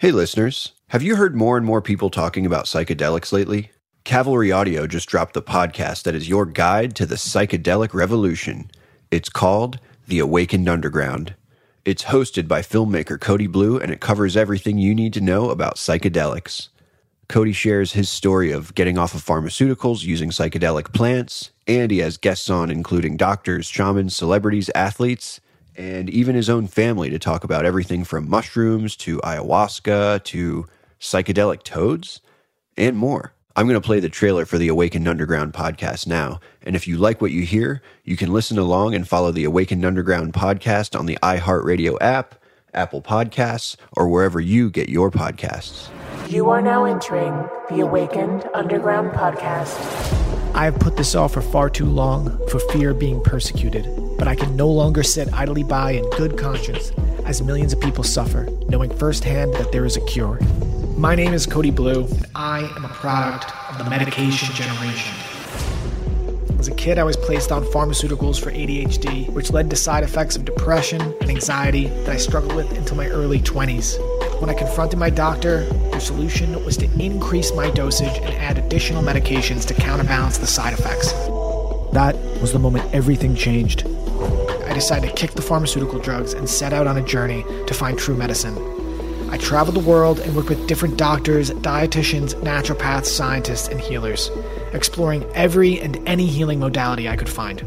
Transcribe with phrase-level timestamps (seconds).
[0.00, 0.72] Hey, listeners.
[0.88, 3.70] Have you heard more and more people talking about psychedelics lately?
[4.04, 8.70] Cavalry Audio just dropped the podcast that is your guide to the psychedelic revolution.
[9.10, 9.78] It's called
[10.08, 11.34] The Awakened Underground.
[11.84, 15.76] It's hosted by filmmaker Cody Blue and it covers everything you need to know about
[15.76, 16.68] psychedelics.
[17.28, 22.16] Cody shares his story of getting off of pharmaceuticals using psychedelic plants, and he has
[22.16, 25.42] guests on including doctors, shamans, celebrities, athletes,
[25.80, 30.66] and even his own family to talk about everything from mushrooms to ayahuasca to
[31.00, 32.20] psychedelic toads
[32.76, 33.32] and more.
[33.56, 36.38] I'm going to play the trailer for the Awakened Underground podcast now.
[36.62, 39.86] And if you like what you hear, you can listen along and follow the Awakened
[39.86, 42.34] Underground podcast on the iHeartRadio app,
[42.74, 45.88] Apple Podcasts, or wherever you get your podcasts.
[46.30, 47.32] You are now entering
[47.70, 49.78] the Awakened Underground podcast.
[50.54, 53.86] I have put this off for far too long for fear of being persecuted,
[54.20, 56.92] but I can no longer sit idly by in good conscience
[57.24, 60.38] as millions of people suffer, knowing firsthand that there is a cure.
[60.98, 65.14] My name is Cody Blue, and I am a product of the medication generation.
[66.58, 70.36] As a kid, I was placed on pharmaceuticals for ADHD, which led to side effects
[70.36, 73.96] of depression and anxiety that I struggled with until my early 20s.
[74.38, 79.02] When I confronted my doctor, their solution was to increase my dosage and add additional
[79.02, 81.14] medications to counterbalance the side effects.
[81.92, 83.86] That was the moment everything changed.
[84.66, 87.98] I decided to kick the pharmaceutical drugs and set out on a journey to find
[87.98, 88.56] true medicine.
[89.30, 94.30] I traveled the world and worked with different doctors, dietitians, naturopaths, scientists, and healers,
[94.72, 97.64] exploring every and any healing modality I could find.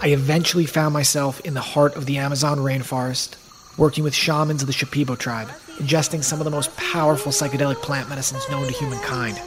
[0.00, 3.36] I eventually found myself in the heart of the Amazon rainforest,
[3.76, 8.08] working with shamans of the Shipibo tribe, ingesting some of the most powerful psychedelic plant
[8.08, 9.40] medicines known to humankind.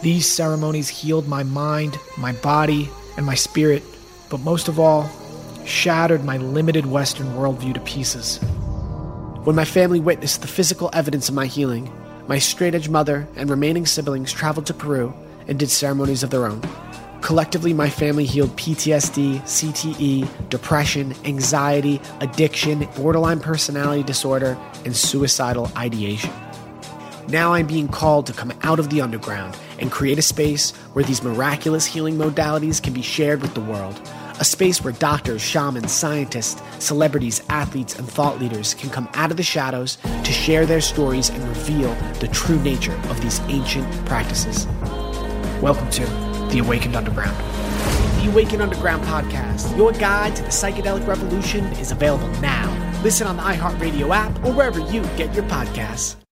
[0.00, 3.82] These ceremonies healed my mind, my body, and my spirit,
[4.30, 5.10] but most of all,
[5.64, 8.38] shattered my limited Western worldview to pieces.
[9.42, 11.92] When my family witnessed the physical evidence of my healing,
[12.28, 15.12] my straight edge mother and remaining siblings traveled to Peru
[15.48, 16.62] and did ceremonies of their own.
[17.20, 26.30] Collectively, my family healed PTSD, CTE, depression, anxiety, addiction, borderline personality disorder, and suicidal ideation.
[27.28, 31.04] Now I'm being called to come out of the underground and create a space where
[31.04, 34.00] these miraculous healing modalities can be shared with the world
[34.40, 39.36] a space where doctors, shamans, scientists, celebrities, athletes, and thought leaders can come out of
[39.36, 44.66] the shadows to share their stories and reveal the true nature of these ancient practices.
[45.60, 46.06] Welcome to
[46.52, 47.36] The Awakened Underground.
[48.22, 52.72] The Awakened Underground podcast, your guide to the psychedelic revolution, is available now.
[53.02, 56.14] Listen on the iHeartRadio app or wherever you get your podcasts.